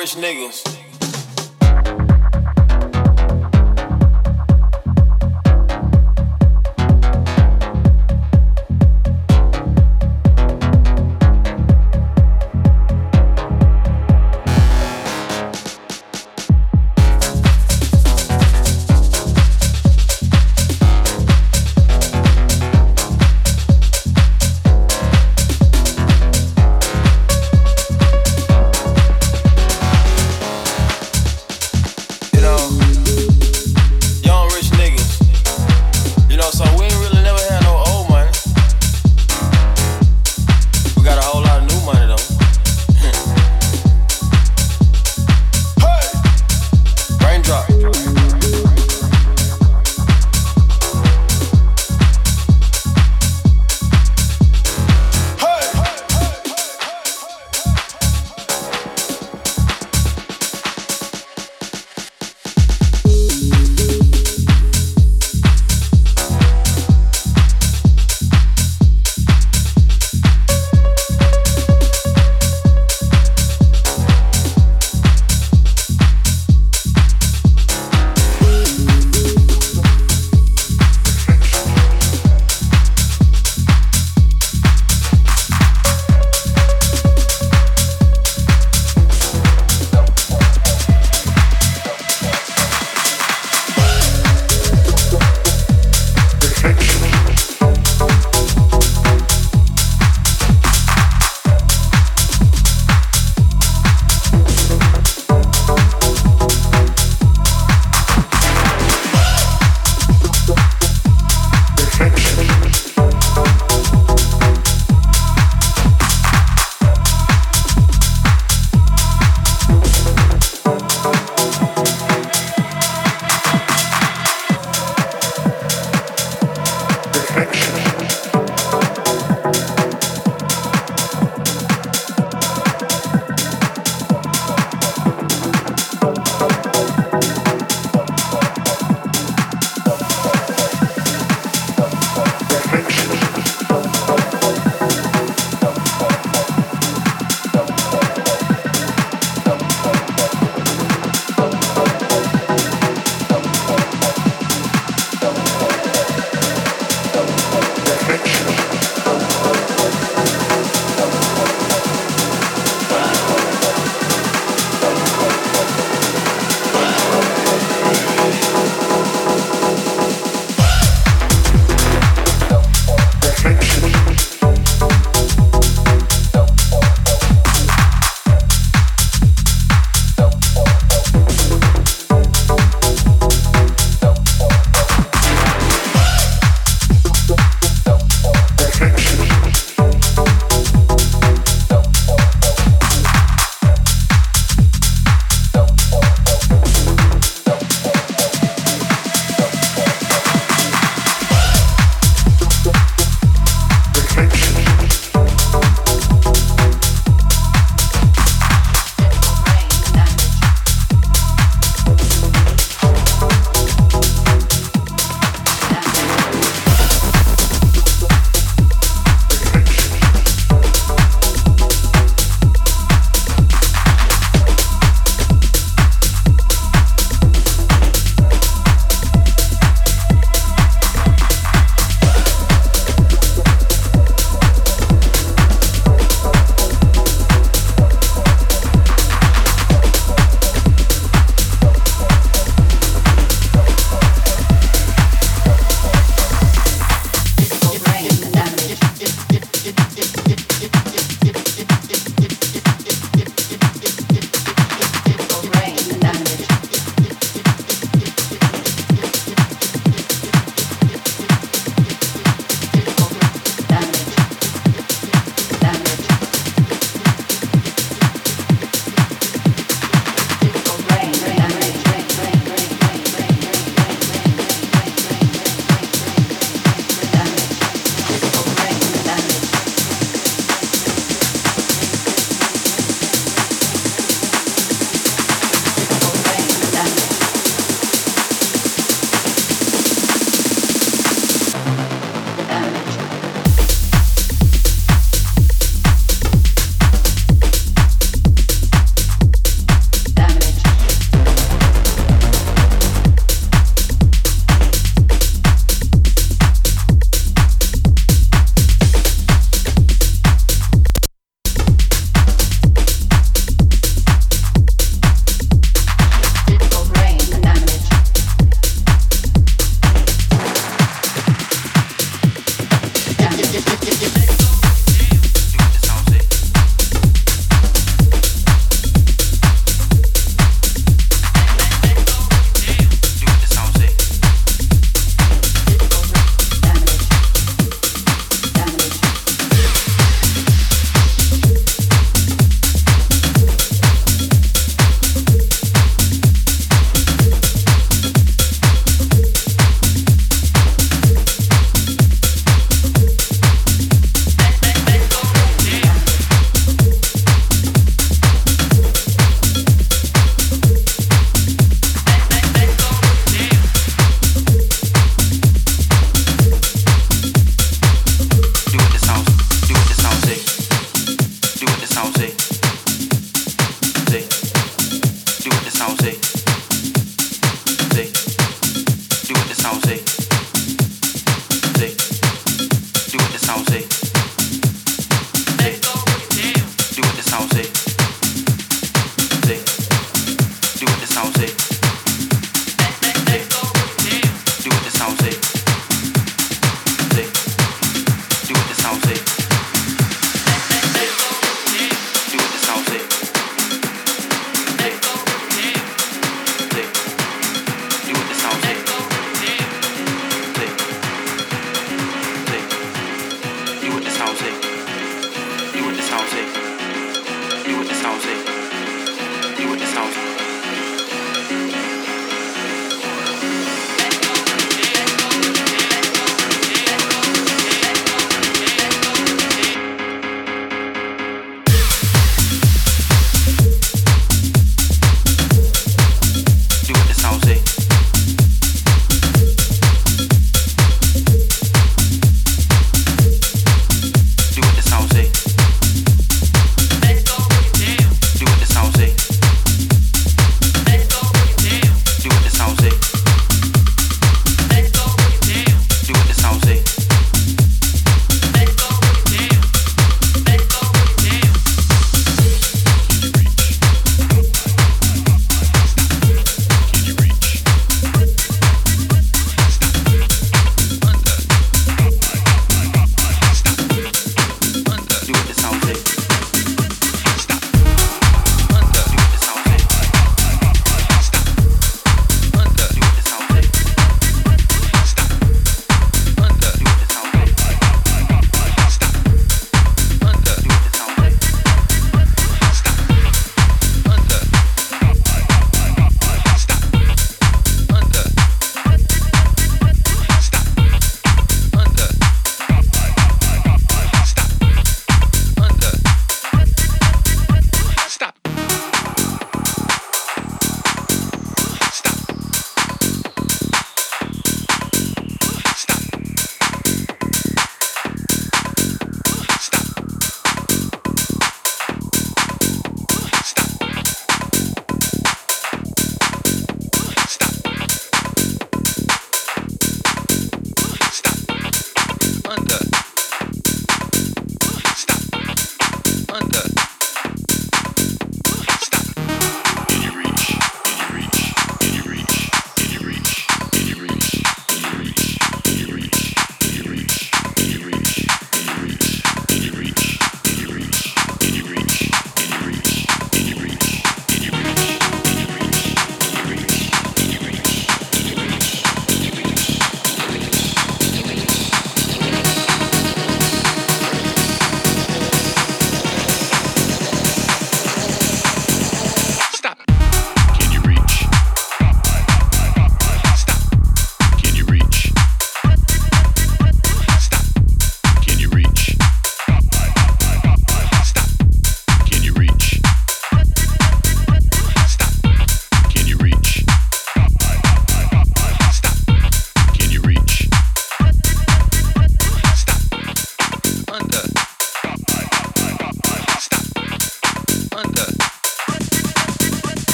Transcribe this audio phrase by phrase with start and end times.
[0.00, 0.69] rich niggas.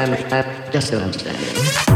[0.00, 1.89] I'm, I'm just don't understand.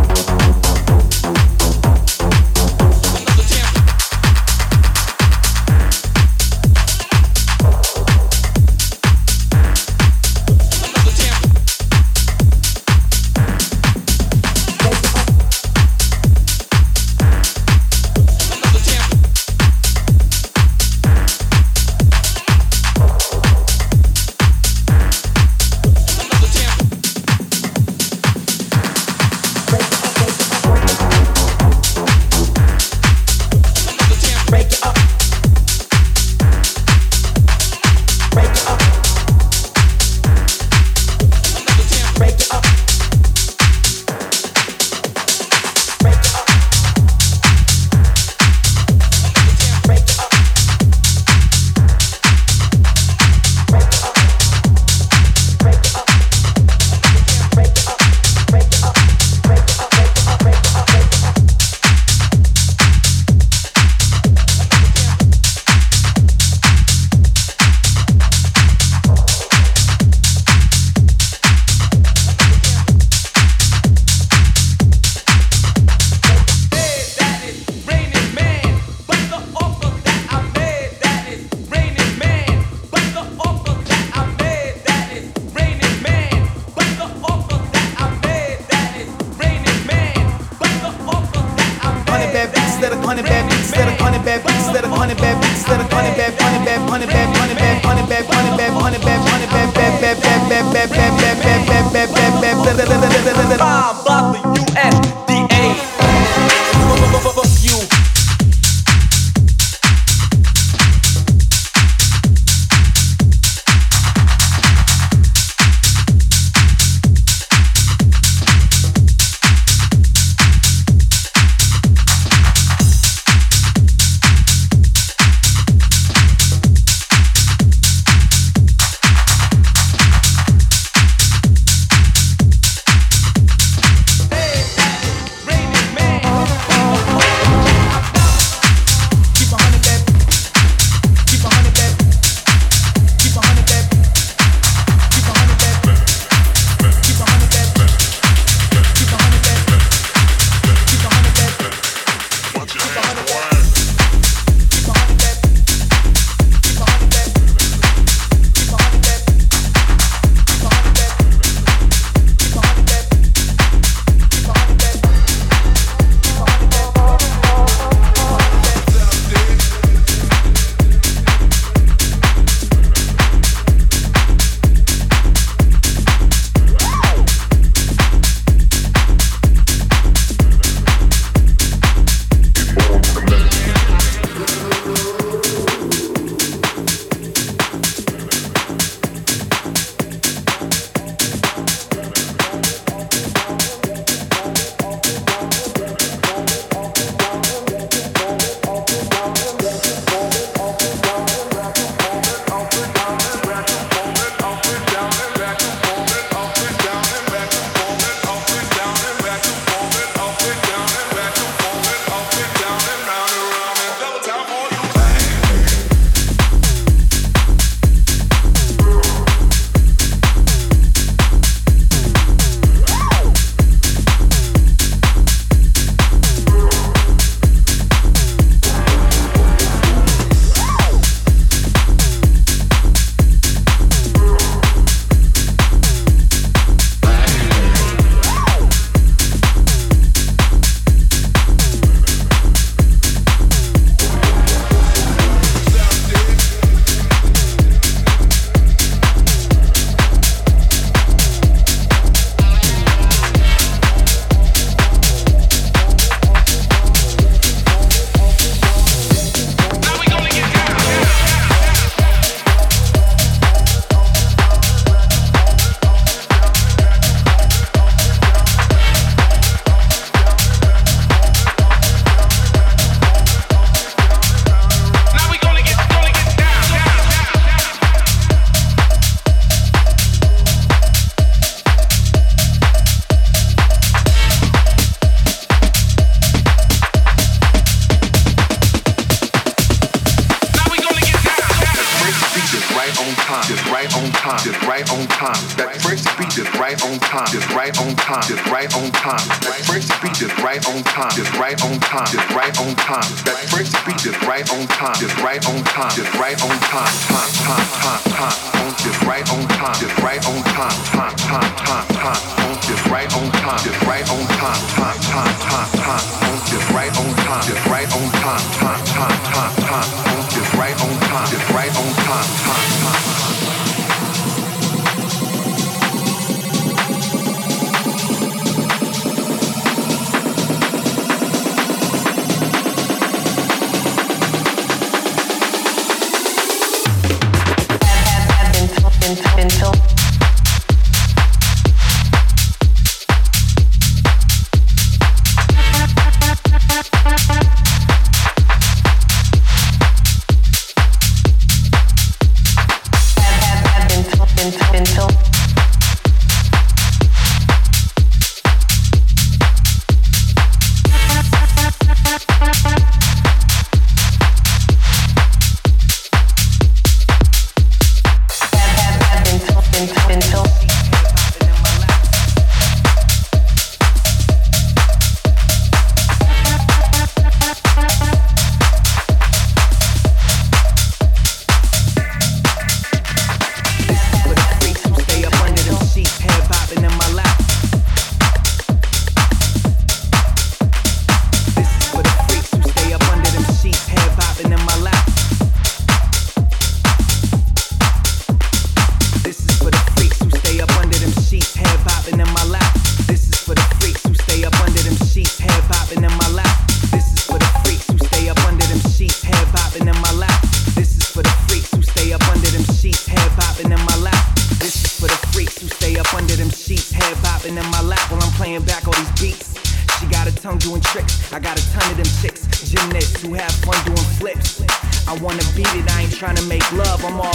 [426.24, 427.04] trying to make love.
[427.04, 427.33] I'm all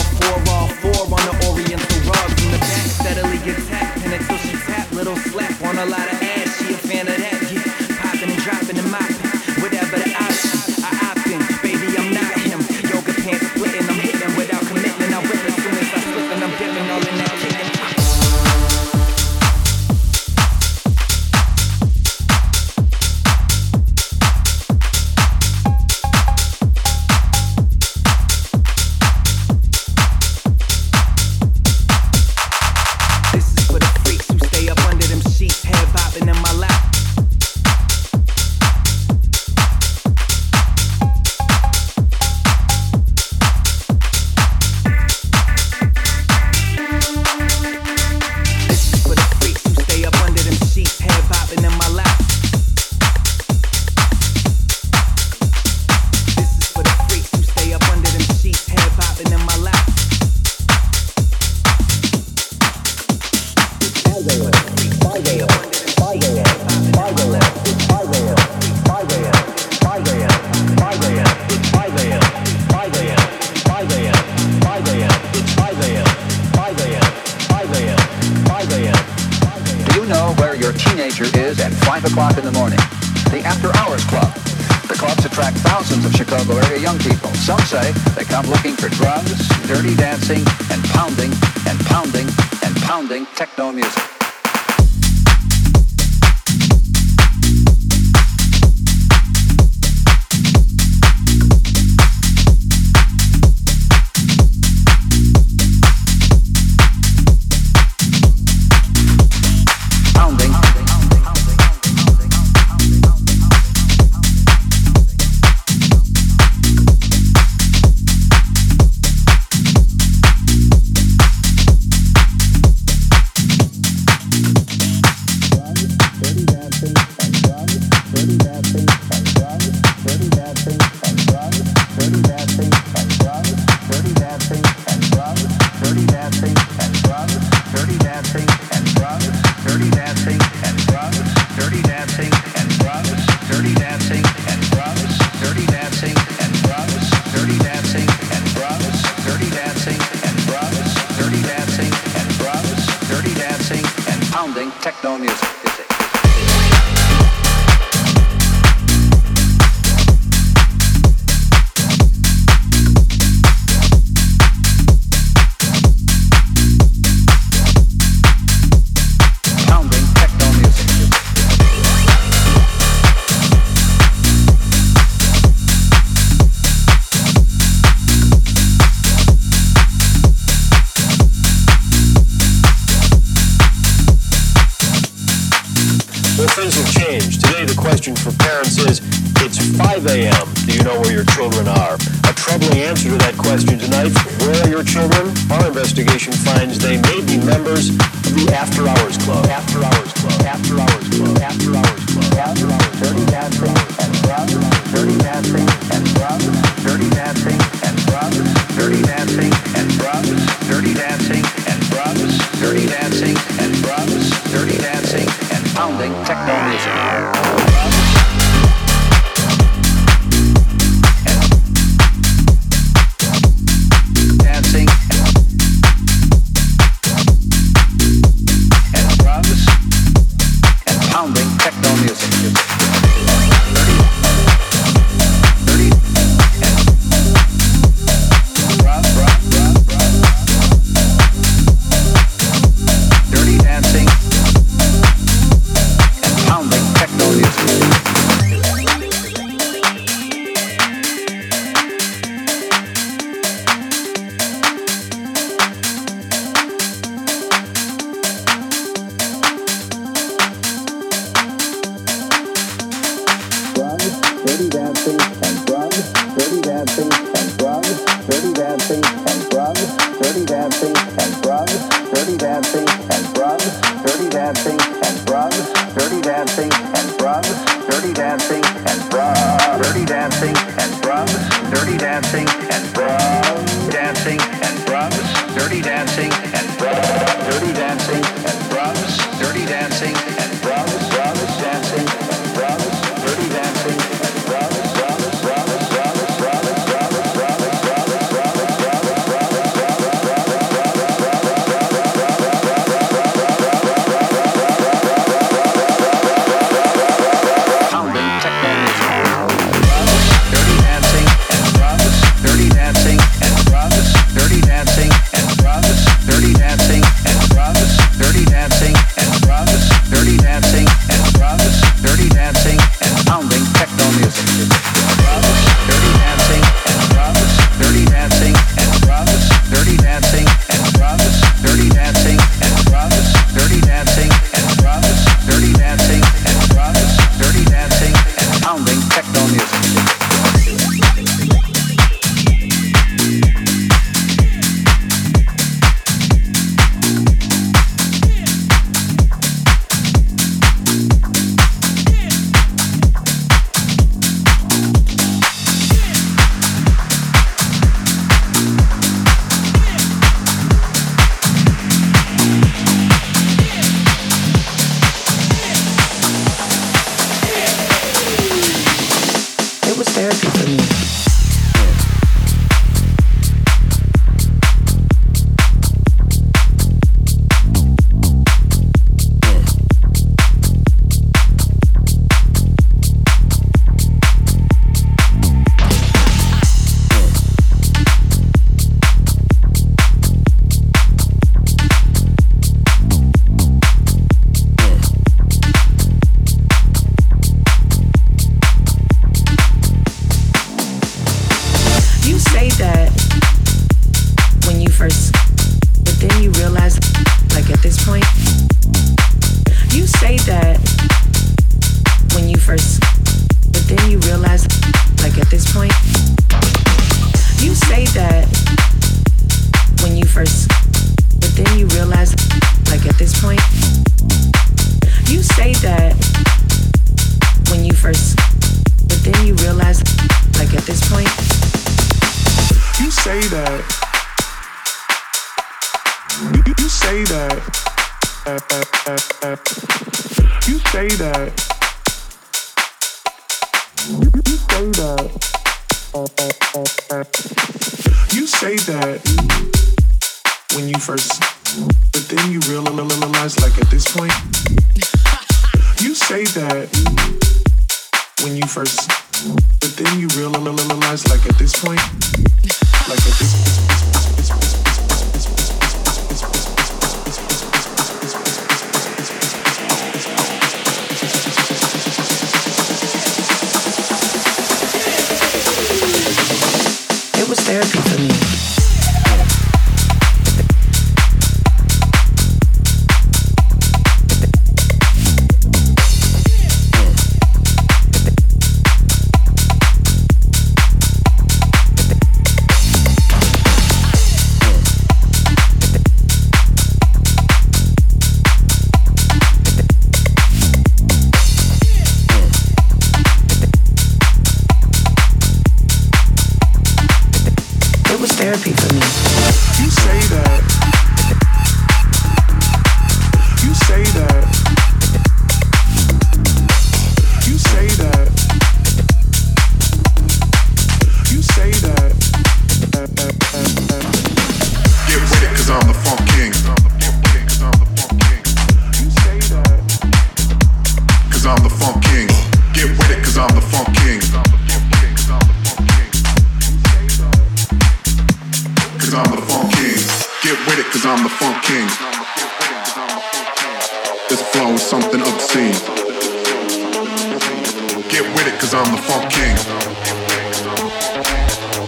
[548.69, 549.55] cause I'm the funk king.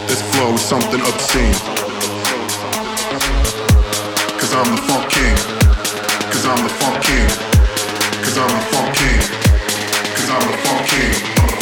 [0.07, 1.53] This flow is something obscene.
[4.39, 5.35] Cause I'm the funk king.
[6.31, 7.29] Cause I'm the funk king.
[8.23, 9.21] Cause I'm the funk king.
[10.15, 11.60] Cause I'm the funk king.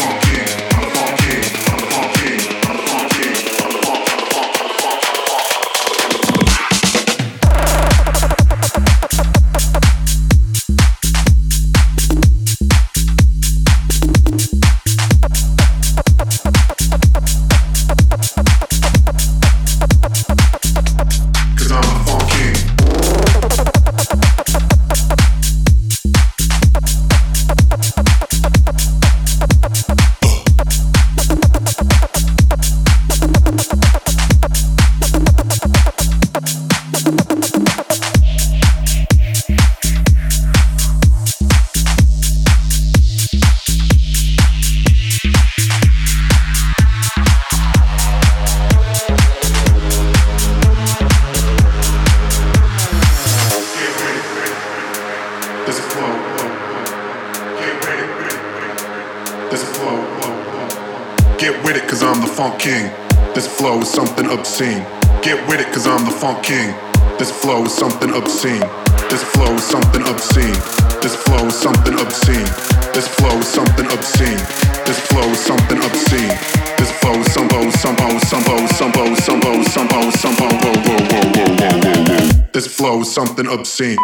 [83.10, 83.98] something obscene.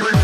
[0.00, 0.19] Good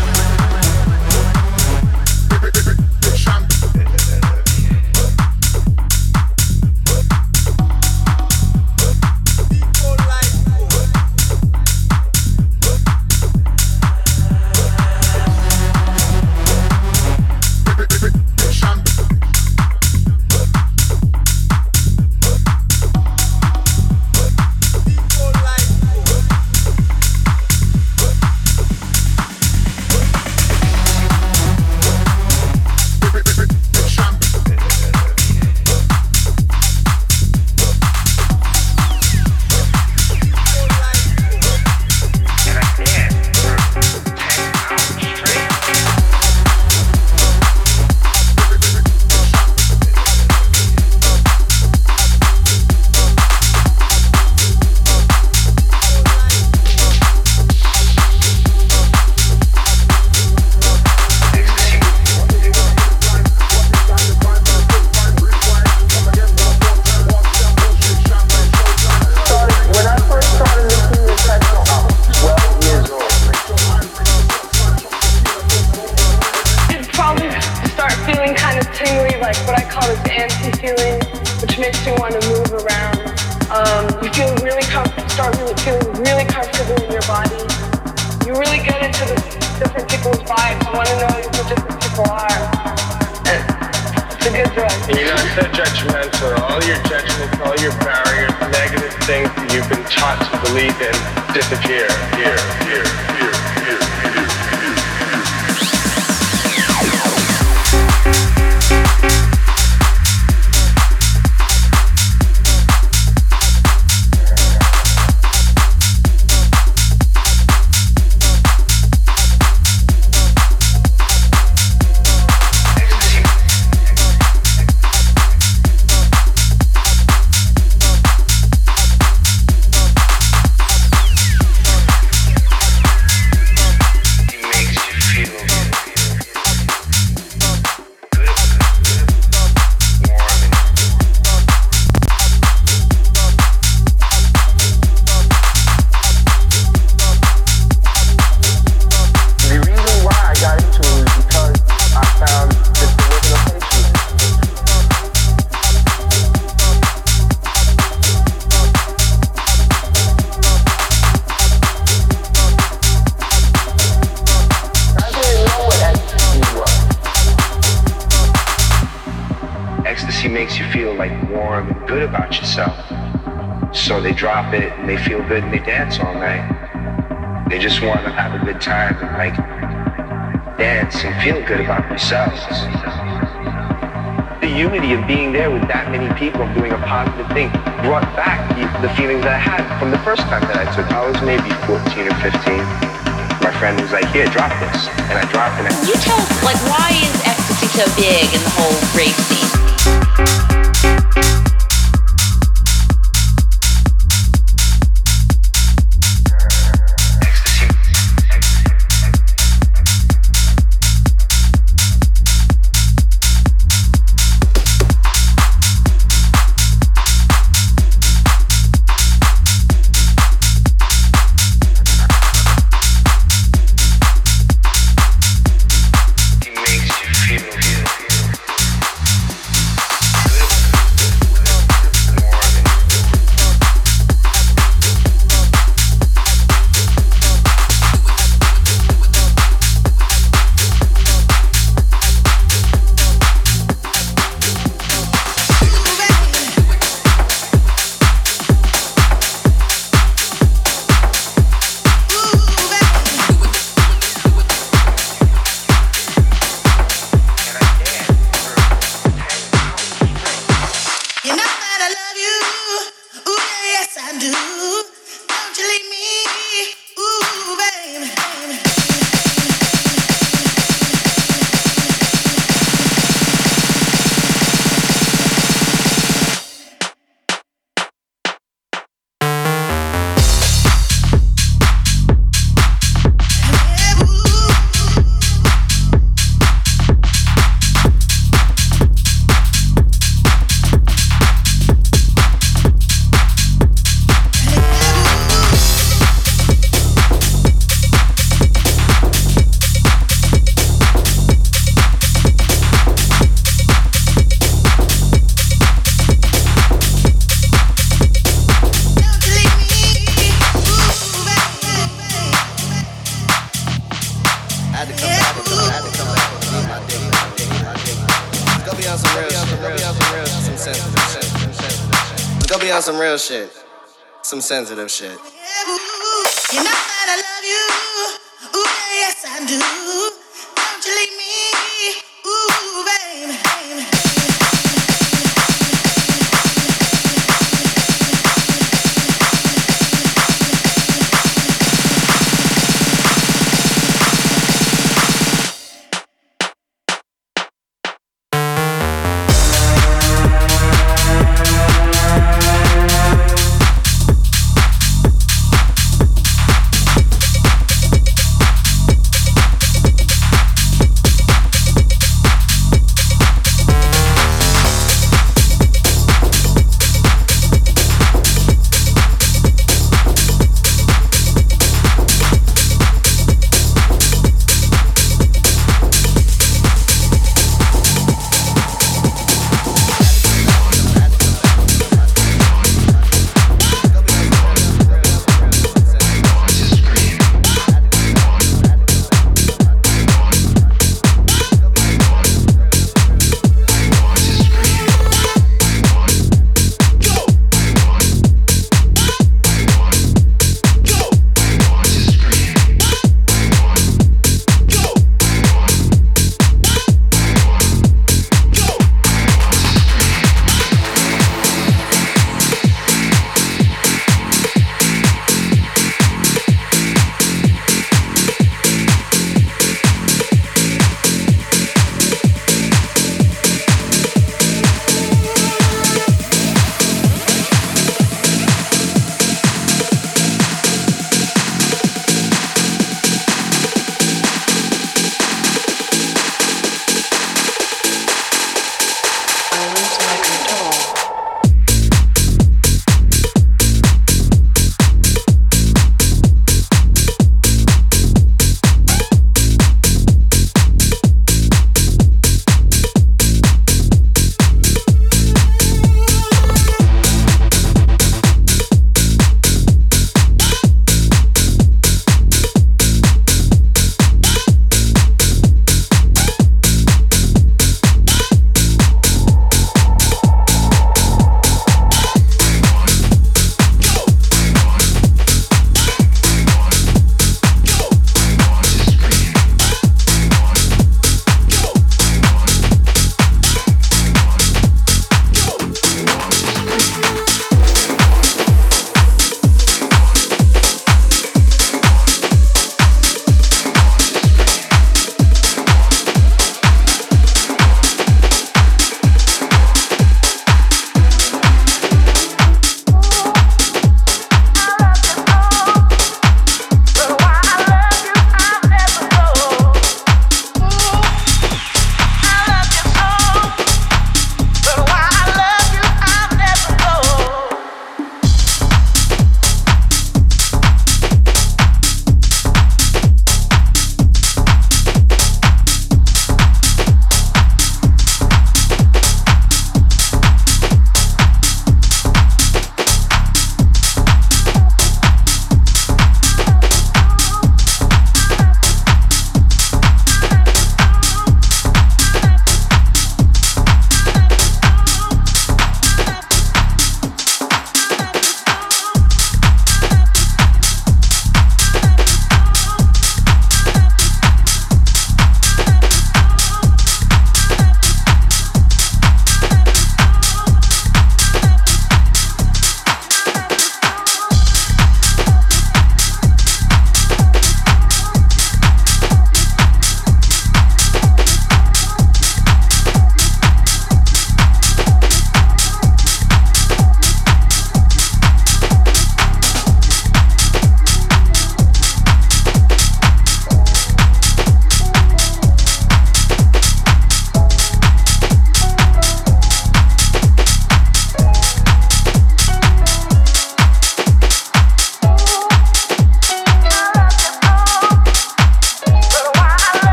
[324.37, 325.36] Some sensitive shit.